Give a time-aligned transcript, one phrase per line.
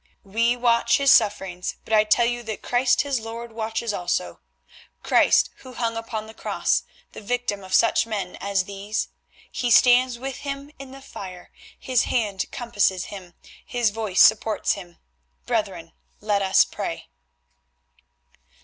[0.23, 4.39] We watch his sufferings, but I tell you that Christ his Lord watches also;
[5.03, 9.09] Christ who hung upon the Cross, the victim of such men as these.
[9.51, 14.97] He stands with him in the fire, His hand compasses him, His voice supports him.
[15.45, 17.09] Brethren, let us pray."